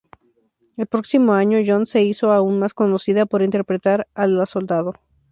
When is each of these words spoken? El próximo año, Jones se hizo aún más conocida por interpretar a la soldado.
El 0.77 0.87
próximo 0.87 1.31
año, 1.33 1.59
Jones 1.63 1.91
se 1.91 2.01
hizo 2.01 2.31
aún 2.31 2.57
más 2.57 2.73
conocida 2.73 3.27
por 3.27 3.43
interpretar 3.43 4.07
a 4.15 4.25
la 4.25 4.47
soldado. 4.47 4.95